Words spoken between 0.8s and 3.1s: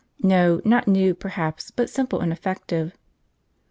new, perhaps, but simple and effective.